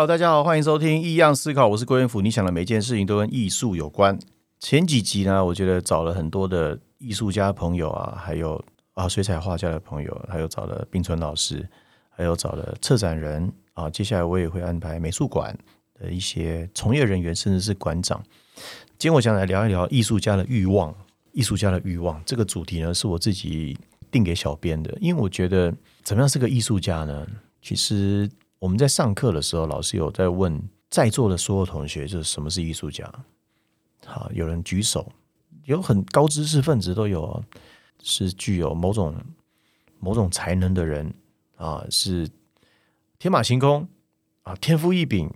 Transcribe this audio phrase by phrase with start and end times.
[0.00, 2.22] 好大家好，欢迎收听异样思考，我是郭元甫。
[2.22, 4.18] 你想的每件事情都跟艺术有关。
[4.58, 8.64] 前几集呢，我觉得找了很多的艺术家朋友啊，还有
[8.94, 11.68] 啊水彩画家的朋友，还有找了冰川老师，
[12.08, 13.90] 还有找了策展人啊。
[13.90, 15.54] 接下来我也会安排美术馆
[15.98, 18.24] 的一些从业人员，甚至是馆长。
[18.96, 20.94] 今天我想来聊一聊艺术家的欲望。
[21.32, 23.76] 艺术家的欲望这个主题呢，是我自己
[24.10, 25.70] 定给小编的，因为我觉得
[26.02, 27.26] 怎么样是个艺术家呢？
[27.60, 28.26] 其实
[28.60, 33.10] 我们在上课的时候，老师有在问在座的所有同学，就是什么是艺术家？
[34.04, 35.10] 好，有人举手，
[35.64, 37.42] 有很高知识分子都有，
[38.02, 39.16] 是具有某种
[39.98, 41.12] 某种才能的人
[41.56, 42.28] 啊，是
[43.18, 43.88] 天马行空
[44.42, 45.28] 啊，天赋异禀。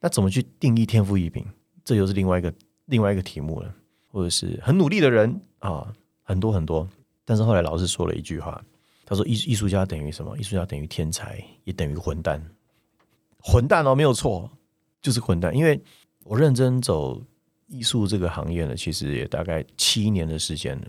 [0.00, 1.44] 那怎么去定义天赋异禀？
[1.84, 2.54] 这又是另外一个
[2.86, 3.74] 另外一个题目了。
[4.08, 5.90] 或者是很努力的人啊，
[6.22, 6.86] 很多很多。
[7.24, 8.62] 但是后来老师说了一句话，
[9.12, 10.34] 他说：“艺艺术家等于什么？
[10.38, 12.42] 艺术家等于天才，也等于混蛋。
[13.38, 14.50] 混蛋哦，没有错，
[15.02, 15.54] 就是混蛋。
[15.54, 15.78] 因为
[16.24, 17.22] 我认真走
[17.66, 20.86] 艺术这个行业呢，其实也大概七年的时间了。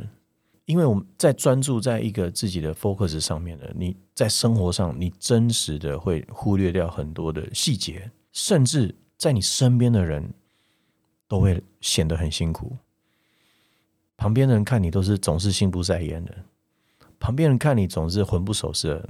[0.63, 10.33] 因为我们在专注在一个自己的 focus 上面呢，你在生活上，你真实的会忽略掉很多的细节，甚至在你身边的人
[11.27, 12.71] 都会显得很辛苦。”
[14.15, 16.33] 旁边的人看你都是总是心不在焉的，
[17.23, 19.07] 旁边人看你总是魂不守舍，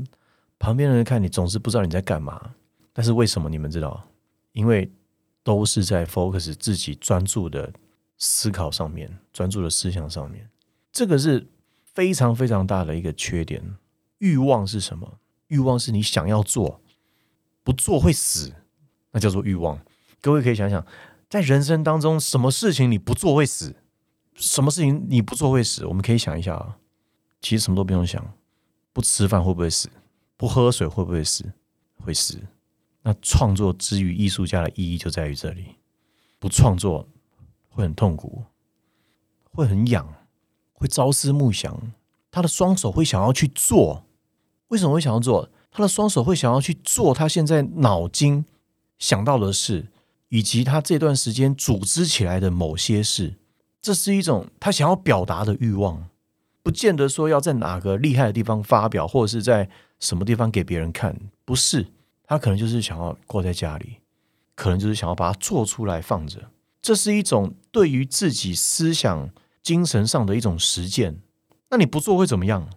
[0.60, 2.54] 旁边人看你总是不知道你在干嘛。
[2.94, 4.08] 但是为什么你们知道？
[4.52, 4.88] 因为
[5.42, 7.74] 都是在 focus 自己专注的
[8.20, 10.48] 思考上面，专注的思想上面。
[10.92, 11.48] 这个是
[11.86, 13.78] 非常非常大的一个缺点。
[14.20, 15.18] 欲望是什么？
[15.48, 16.82] 欲望是你想要做，
[17.64, 18.54] 不做会死，
[19.10, 19.82] 那叫做欲望。
[20.22, 20.86] 各位可以想想，
[21.28, 23.76] 在人生当中，什么事情你不做会死？
[24.36, 25.88] 什么事情你不做会死？
[25.88, 26.78] 我们可以想一下啊，
[27.44, 28.34] 其实什么都不用想，
[28.94, 29.90] 不吃饭会不会死？
[30.38, 31.54] 不喝水会不会死？
[31.98, 32.40] 会死。
[33.02, 35.76] 那创作之于艺术家的意义就在于这里，
[36.40, 37.06] 不创作
[37.70, 38.44] 会很痛苦，
[39.52, 40.08] 会很痒，
[40.72, 41.92] 会朝思暮想。
[42.32, 44.06] 他的双手会想要去做，
[44.70, 45.50] 为什么会想要做？
[45.70, 48.46] 他的双手会想要去做他现在脑筋
[48.98, 49.92] 想到的事，
[50.30, 53.36] 以及他这段时间组织起来的某些事。
[53.82, 56.08] 这是一种他想要表达的欲望，
[56.64, 59.70] 不见得说要在哪个厉害的地方发表，或者是在
[60.00, 61.16] 什么地方给别人看，
[61.46, 61.86] 不是
[62.24, 63.98] 他可能就是想要挂在家里，
[64.56, 66.50] 可能就是想要把它做出来放着。
[66.82, 69.30] 这是一种对于自己思想、
[69.62, 71.20] 精神上的一种实践。
[71.70, 72.70] 那你不做会怎么样？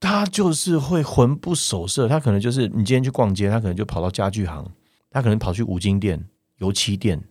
[0.00, 2.08] 他就是会魂不守舍。
[2.08, 4.70] 他可能就是你今天去逛街，他可能就跑到家具行，
[5.10, 6.28] 他可能跑去五金店、
[6.58, 7.22] 油漆店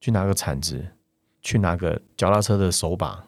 [0.00, 0.92] 去拿个铲子。
[1.40, 3.26] 去拿个脚踏车的手把，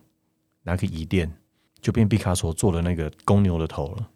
[0.64, 1.32] 拿个椅垫，
[1.80, 4.08] 就变毕卡索做的那个公牛的头了。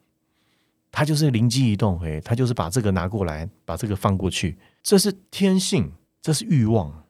[0.91, 4.57] 他就是灵机一动，哎，他就是把这个拿过来，把这个放过去。
[4.83, 5.91] 这是天性，
[6.23, 7.05] 这是欲望。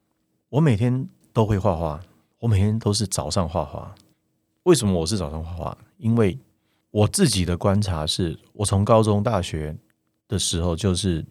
[0.49, 2.01] 我每天都会画画，
[2.39, 3.95] 我每天都是早上画画。
[4.63, 5.79] 为什么我是早上画画？
[5.99, 6.39] 因为
[6.91, 9.77] 我自己的观察是，我从高中、大学
[10.29, 11.25] 的时候就是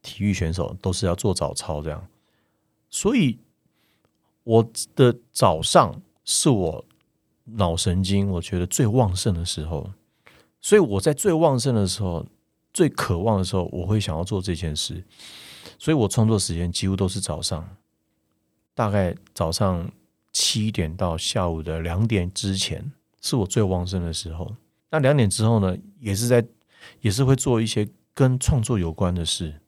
[0.00, 2.06] 体育选手，都是要做早操这样，
[2.88, 3.38] 所以。
[4.42, 4.66] 我
[4.96, 6.84] 的早上是我
[7.54, 9.90] 脑神经我觉得最旺盛的时候，
[10.60, 12.26] 所以我在最旺盛的时候、
[12.72, 15.04] 最渴望的时候，我会想要做这件事。
[15.78, 17.76] 所以我创作时间几乎都是早上，
[18.74, 19.90] 大概早上
[20.32, 24.54] 七点到下午的两点之前是我最旺盛的时候。
[24.90, 26.46] 那两点之后呢，也是在
[27.00, 29.60] 也是会做一些跟创作有关的事，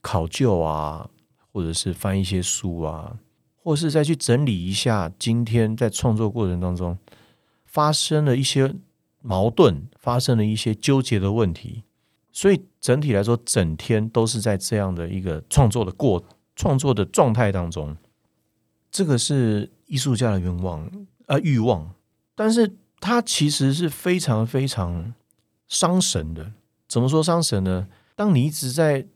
[0.00, 1.08] 考究啊，
[1.52, 3.18] 或者是翻一些书啊。
[3.62, 6.98] 或是再去整理一下今天在创作过程当中
[7.64, 8.74] 发生了一些
[9.20, 11.84] 矛盾，发生了一些纠结的问题，
[12.32, 16.24] 所以整体来说，整天都是在这样的一个创作的过
[16.56, 17.96] 创作的状态当中。
[18.90, 20.90] 这个是艺术家的愿望
[21.26, 21.94] 啊欲望，
[22.34, 25.14] 但是它其实是非常非常
[25.68, 26.52] 伤神的。
[26.88, 27.86] 怎么说伤神呢？
[28.16, 29.06] 当你一直在。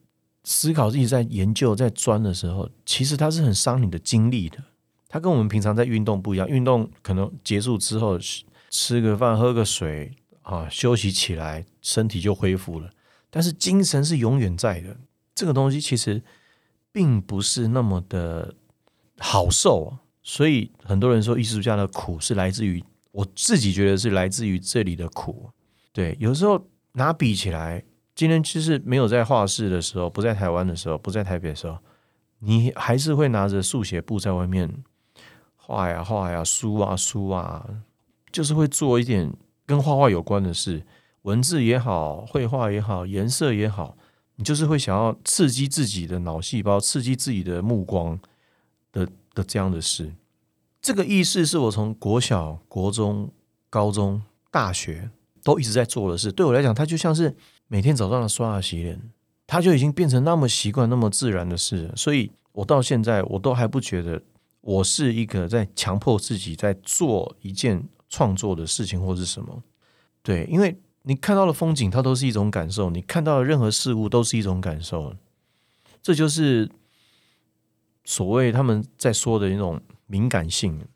[0.48, 4.58] 思考自己在研究、在钻的时候，其实它是很伤你的精力的。
[5.08, 8.16] 它跟我们平常在运动不一样，运动可能结束之后
[8.70, 12.88] 吃个饭、喝个水啊，休息起来，身体就恢复了。
[13.28, 14.96] 但是精神是永远在的。
[15.34, 16.22] 这个东西其实
[16.92, 18.54] 并不是那么的
[19.18, 19.98] 好受啊。
[20.22, 25.50] 所以很多人说，艺术家的苦是来自于我自己觉得是来自于这里的苦。
[25.92, 27.82] 对，有时候拿笔起来。
[28.16, 31.78] 今天其实没有在画室的时候，不在台湾的时候，不在台北的时候，
[32.38, 34.82] 你还是会拿着速写布在外面
[35.54, 37.68] 画呀画呀，书啊书啊，
[38.32, 39.30] 就是会做一点
[39.66, 40.82] 跟画画有关的事，
[41.22, 43.98] 文字也好，绘画也好，颜色也好，
[44.36, 48.18] 你就是会想要刺激自己的脑细胞，刺激自己的目光
[48.92, 50.14] 的的这样的事。
[50.80, 53.30] 这个意识是我从国小、国中、
[53.68, 55.10] 高中、大学
[55.42, 56.32] 都一直在做的事。
[56.32, 57.36] 对我来讲，它就像是
[57.68, 59.00] 每天早上的刷牙洗脸，
[59.46, 61.92] 它就已经变成那么习惯、那么自然的事。
[61.96, 64.22] 所以我到现在我都还不觉得
[64.60, 69.62] 我是一个在强迫自己在做一件创作的事情，或是什么。
[70.22, 75.14] 对，因为你看到的风景，它都是一种感受；你看到的任何事物，都是一种感受。
[76.02, 76.70] 这就是
[78.04, 79.80] 所谓他们在说的那种。
[80.08, 80.86] 敏感性，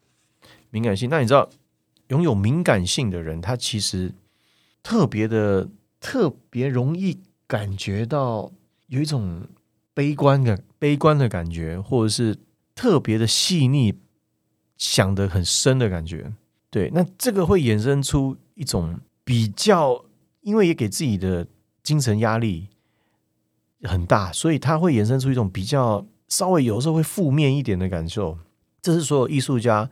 [0.70, 1.10] 敏感性。
[1.10, 1.50] 那你知道，
[2.10, 4.14] 拥有敏感性的人，他其实
[4.84, 5.68] 特别的、
[6.00, 8.50] 特别容易感觉到
[8.86, 9.46] 有一种
[9.92, 12.38] 悲观的、悲观的感觉，或者是
[12.74, 13.94] 特别的细腻、
[14.78, 16.32] 想的很深的感觉。
[16.70, 20.04] 对，那这个会衍生出一种比较，
[20.40, 21.46] 因为也给自己的
[21.82, 22.68] 精神压力
[23.82, 28.38] 很大，所以他会衍生出一种比较稍微有时候会负面一点的感受。
[28.80, 29.90] 这是所有艺术家，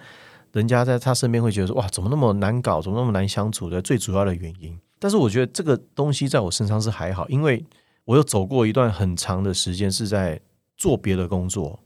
[0.53, 7.65] 人家在他身边会觉得说：“哇，怎么那么难搞，怎么那么难相处的最主要的原因。”但是我觉得这个东西在我身上是还好，因为
[8.05, 10.41] 我有走过一段很长的时间是在
[10.77, 11.81] 做别的工作，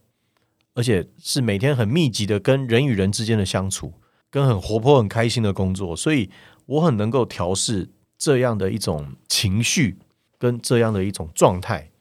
[0.73, 3.93] 而且是每天很密集的跟人与人之间的相处，
[4.29, 6.29] 跟很活泼、很开心的工作，所以
[6.65, 9.97] 我很能够调试这样的一种情绪
[10.37, 11.91] 跟这样的一种状态。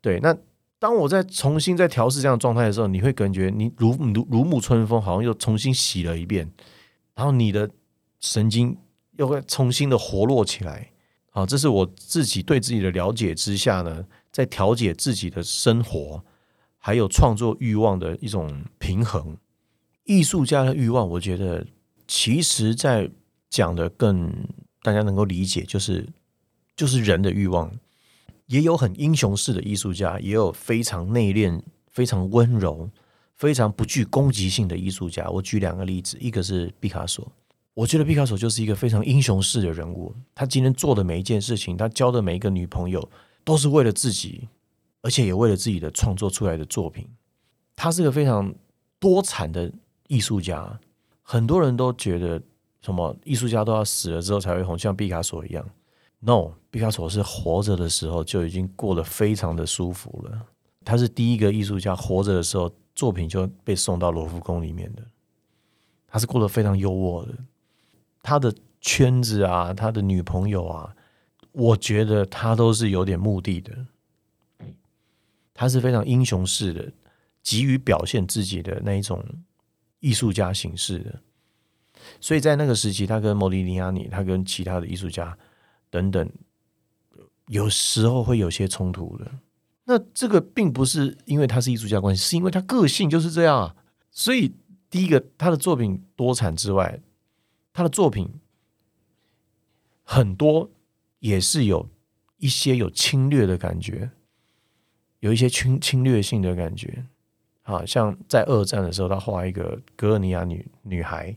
[0.00, 0.36] 对，那。
[0.80, 6.50] 当我在重新在调试这样状态的时候，你会感觉你如如如沐春风，好像又重新洗了一遍，
[7.14, 7.68] 然后你的
[8.18, 8.74] 神经
[9.20, 10.90] 又会重新的活络起来。
[11.30, 16.24] 好，这是我自己对自己的了解之下呢，在调节自己的生活
[16.78, 19.36] 还有创作欲望的一种平衡。
[20.04, 21.66] 艺术家的欲望，我觉得
[22.08, 23.10] 其实在
[23.50, 24.32] 讲的更
[24.82, 26.08] 大家能够理解，就是
[26.74, 27.70] 就是人的欲望。
[28.46, 32.90] 也有很英雄式的艺术家，也有非常内敛、非常温柔、
[33.36, 35.28] 非常不具攻击性的艺术家。
[35.28, 37.30] 我举两个例子，一个是毕卡索。
[37.74, 40.14] 我觉得毕卡索就是一个非常英雄式的人物。
[40.34, 43.08] 他今天做的每一件事情，他交的每一个女朋友，
[43.44, 44.48] 都是为了自己，
[45.02, 47.08] 而且也为了自己的创作出来的作品。
[47.76, 48.54] 他是个非常
[48.98, 49.72] 多产的
[50.08, 50.78] 艺术家。
[51.22, 52.42] 很多人都觉得，
[52.82, 55.64] 什么艺术家都要死了之后才会红，像毕卡索一样。
[56.18, 60.46] No，毕卡索是活着的时候就已经过得非常的舒服了。
[60.84, 65.02] 他是第一个艺术家活着的时候作品就被送到罗浮宫里面的。
[66.08, 67.34] 他是过得非常优渥的。
[68.22, 70.94] 他的圈子啊，他的女朋友啊，
[71.52, 73.86] 我觉得他都是有点目的的。
[75.54, 76.92] 他是非常英雄式的，
[77.42, 79.22] 急于表现自己的那一种
[79.98, 81.20] 艺术家形式的。
[82.18, 85.36] 所以在那个时期，他跟莫迪尼亚尼，他跟其他的艺术家。
[85.90, 86.30] 等等，
[87.48, 89.30] 有时候会有些冲突的。
[89.84, 93.76] 那这个并不是因为他是艺术家关系，是因为他个性就是这样啊。
[94.12, 94.54] 所以
[94.88, 97.00] 第一个，他的作品多产之外，
[97.72, 98.28] 他的作品
[100.02, 100.68] 很多
[101.20, 101.88] 也是有
[102.38, 104.10] 一些有侵略的感觉，
[105.20, 107.06] 有一些侵侵略性的感觉。
[107.62, 111.36] 啊，像在二战的时候，他画一个格尔尼亚女女孩，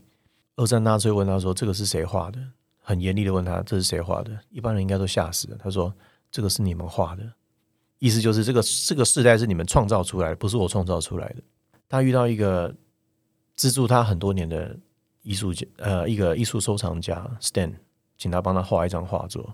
[0.56, 2.40] 二战纳粹问他说：“这个是谁画的？”
[2.80, 5.56] 很严厉的问他：“这是谁画的？”一般人应该都吓死了。
[5.62, 5.94] 他说
[6.32, 7.32] ：“这个是你们画的，
[8.00, 11.36] 意思就是这个这个时代是你们创造出来的，不是我创造出来的。”
[11.88, 12.74] 他遇到一个
[13.54, 14.76] 资助他很多年的
[15.24, 17.72] 艺术家，呃，一个艺术收藏家 Stan，
[18.16, 19.52] 请他帮他画一张画作。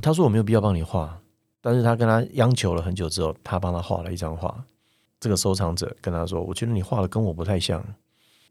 [0.00, 1.20] 他说：“我没有必要帮你画。”
[1.60, 4.64] 但是他跟他央求了很久之后，他帮他画了一张画。
[5.18, 7.84] 这个收藏者跟他说：“我觉得你画的跟我不太像。”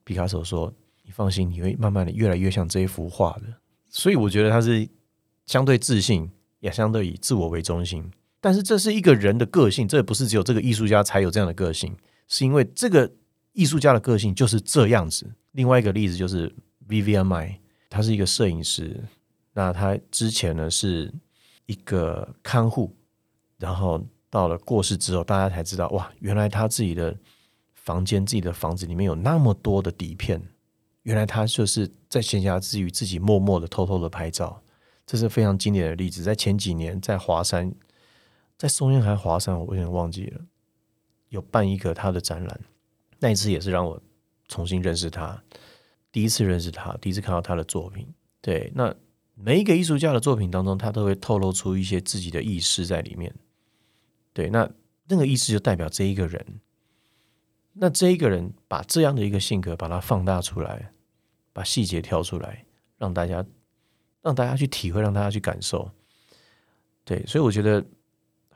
[0.03, 0.73] 毕卡索说
[1.05, 3.43] ：“你放心，你会慢慢的越来越像这一幅画的。”
[3.87, 4.85] 所以我觉得他是
[5.45, 8.11] 相对自信，也相对以自我为中心。
[8.41, 11.95] 但是这是一个人的个性，这不是只有这个艺术家才有这样的个性，
[12.27, 13.09] 是因为这个
[13.57, 15.27] 艺术家的个性就是这样子。
[15.53, 16.47] 另外一个例子就是
[16.87, 17.55] Vivian Mai，
[17.89, 19.03] 他是一个摄影师，
[19.53, 21.11] 那他之前呢是
[21.65, 22.95] 一个看护，
[23.57, 23.99] 然后
[24.29, 27.17] 到了过世之后，大家才知道哇，原来他自己的
[27.73, 30.39] 房间、自己的房子里面有那么多的底片。
[31.01, 34.61] 原来他就是在闲暇之余自己默默的偷偷的拍照，
[35.07, 36.21] 这是非常经典的例子。
[36.21, 37.73] 在前几年，在华山，
[38.55, 40.41] 在松烟还是华山，我有点忘记了，
[41.29, 42.59] 有办一个他的展览。
[43.19, 44.01] 那一次也是让我
[44.47, 45.41] 重新认识他，
[46.11, 48.07] 第一次认识他，第一次看到他的作品。
[48.41, 48.93] 对，那
[49.35, 53.33] 每一个艺术家的作品当中，他都会透露出一些自己的意识在里面。
[54.33, 54.69] 对，那
[55.07, 56.45] 那个意识就代表这一个人。
[57.73, 60.91] 那这一个人把这样的一个性格把它放大出来。
[61.53, 62.63] 把细节挑出来，
[62.99, 63.43] 让大家
[64.21, 65.89] 让大家去体会，让大家去感受。
[67.03, 67.83] 对，所以我觉得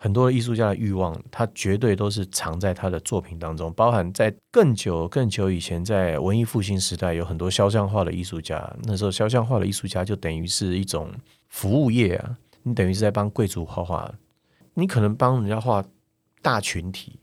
[0.03, 8.75] 很多艺术家的欲望，他绝对都是藏在他的作品当中，包含在更久更久以前，在文艺复兴时代，有很多肖像画的艺术家。
[8.81, 11.11] 那时候，肖像画的艺术家就等于是一种
[11.49, 14.11] 服务业啊，你等于是在帮贵族画画，
[14.73, 15.85] 你可能帮人家画
[16.41, 17.19] 大群体，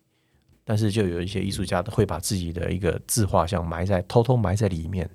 [0.62, 5.11] 但是就有一些艺术家会把自己的一个自画像埋在偷偷埋在里面，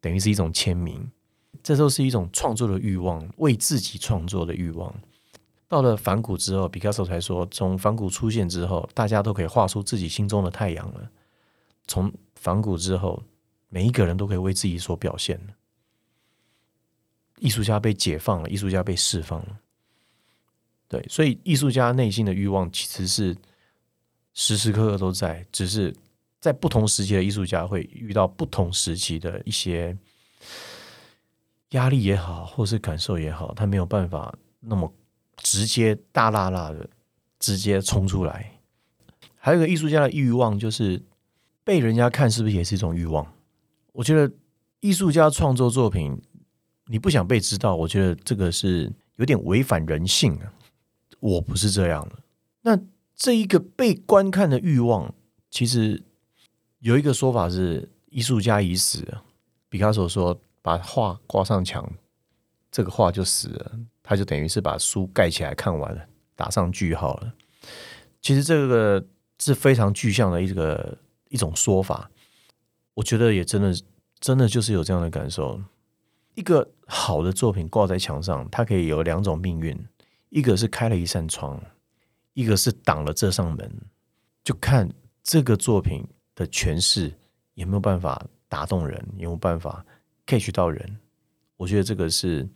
[0.00, 1.08] 等于是一种签名。
[1.62, 4.92] 这都是一种创作的欲望，为自己创作的欲望。
[5.68, 11.10] 到了反古之后，毕加索才说，从反古出现之后，大家都可以画出自己心中的太阳了。
[11.88, 13.20] 从反古之后，
[13.68, 15.54] 每一个人都可以为自己所表现了。
[17.40, 19.58] 艺术家被解放了，艺术家被释放了。
[20.86, 23.36] 对，所以艺术家内心的欲望其实是
[24.34, 25.92] 时时刻刻都在，只是
[26.40, 29.98] 在不同时期的艺术家会遇到不同时期的一些
[31.70, 34.94] 压力也好，或是感受也好，他没有办法那么。
[35.36, 36.88] 直接大辣辣的
[37.38, 38.60] 直接冲出来，
[39.36, 41.02] 还有一个艺术家的欲望就是
[41.62, 43.26] 被人家看，是不是也是一种欲望？
[43.92, 44.32] 我觉得
[44.80, 46.20] 艺术家创作作品，
[46.86, 50.52] 你不想被知道，我觉得这个是有点违反人性啊。
[51.20, 52.16] 我不是这样的。
[52.62, 52.78] 那
[53.14, 55.14] 这一个被观看的欲望，
[55.50, 56.02] 其实
[56.80, 59.06] 有一个说法是艺术家已死。
[59.68, 61.90] 毕卡索说：“把画挂上墙，
[62.70, 63.78] 这个画就死了。”
[64.08, 66.00] 他就等于是把书盖起来看完了，
[66.36, 67.34] 打上句号了。
[68.22, 69.04] 其实这个
[69.40, 70.96] 是非常具象的一个
[71.28, 72.08] 一种说法，
[72.94, 73.74] 我觉得也真的
[74.20, 75.60] 真的就是有这样的感受。
[76.36, 79.76] 一个好的作品挂在墙上，它可以有两种命运：
[80.28, 81.60] 一个是开了一扇窗，
[82.34, 83.68] 一个是挡了这扇门。
[84.44, 84.88] 就看
[85.24, 87.12] 这个作品的诠释
[87.54, 89.84] 有没有办法打动人，有没有办法
[90.26, 90.96] catch 到人。
[91.56, 92.48] 我觉得这个是。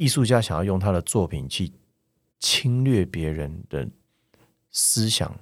[0.00, 1.70] 艺术家想要用他的作品去
[2.38, 3.86] 侵略别人的
[4.70, 5.38] 思想，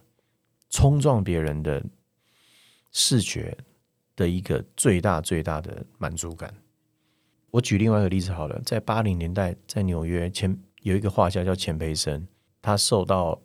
[0.69, 1.81] 冲撞别人的
[2.91, 3.57] 视觉
[4.17, 6.53] 的一个最大最大的满足感。
[7.53, 12.27] 我举另外一个例子好了，在八零年代，在纽约前有一个画家叫钱培生，
[12.61, 13.41] 他受到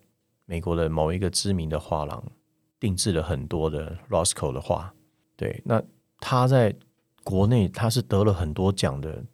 [0.46, 2.24] 美国的某一个知名的画廊
[2.80, 4.92] 定制了很多的 Roscoe 的画。
[5.36, 5.80] 对，那
[6.18, 6.74] 他在
[7.22, 9.24] 国内他是得了很多奖的。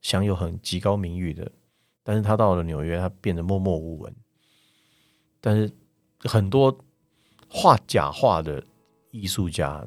[0.00, 1.50] 享有很极高名誉的，
[2.02, 4.14] 但是他到了纽约，他变得默默无闻。
[5.40, 5.70] 但是
[6.20, 6.76] 很多
[7.48, 8.62] 画假画的
[9.10, 9.84] 艺术家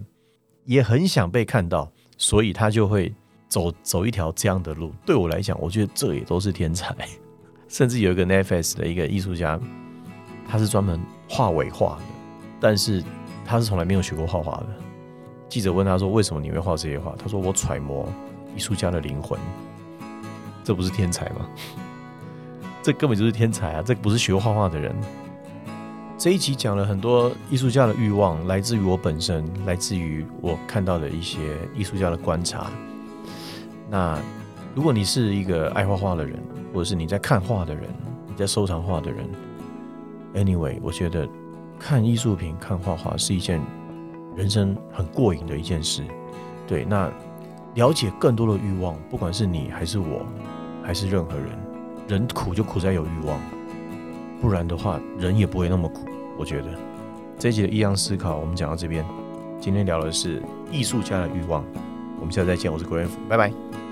[0.65, 3.13] 也很想被看到，所以他就会
[3.48, 4.93] 走走一条这样的路。
[5.05, 6.96] 对我来讲，我觉得这也都是天才。
[7.67, 9.60] 甚至有一个 Netflix 的一个艺术家，
[10.48, 12.03] 他是专门画伪画的，
[12.60, 13.03] 但是
[13.43, 14.67] 他是从来没有学过画画的。
[15.50, 18.08] 记者问他说：“为什么你会画这些画？”他说：“我揣摩
[18.55, 19.39] 艺术家的灵魂。”
[20.63, 21.48] 这不是天才吗？
[22.82, 23.82] 这根本就是天才啊！
[23.82, 24.93] 这不是学画画的人。
[26.17, 32.67] 这一集讲了很多艺术家的欲望，来自于我本身，来自于我看到的一些艺术家的观察。
[33.89, 34.20] 那
[34.75, 36.38] 如果你是一个爱画画的人，
[36.74, 37.84] 或者是你在看画的人，
[38.27, 39.25] 你在收藏画的人
[40.34, 41.27] ，anyway，我觉得
[41.79, 43.62] 看艺术品、看画画是一件
[44.36, 46.03] 人生很过瘾的一件事。
[46.67, 47.10] 对，那。
[47.75, 50.25] 了解更多的欲望，不管是你还是我，
[50.84, 51.58] 还是任何人，
[52.08, 53.39] 人苦就苦在有欲望，
[54.39, 56.06] 不然的话，人也不会那么苦。
[56.38, 56.68] 我觉得
[57.39, 59.03] 这一集的异样思考，我们讲到这边。
[59.60, 61.63] 今天聊的是艺术家的欲望，
[62.20, 62.72] 我们下次再见。
[62.72, 63.82] 我是郭元福，拜拜。